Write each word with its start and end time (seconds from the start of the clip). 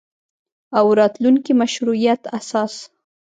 او 0.79 0.87
راتلونکي 0.99 1.53
مشروعیت 1.61 2.21
اساس 2.37 2.73